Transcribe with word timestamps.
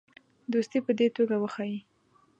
دوستي 0.51 0.79
په 0.85 0.91
دې 0.99 1.07
توګه 1.17 1.35
وښیي. 1.39 1.77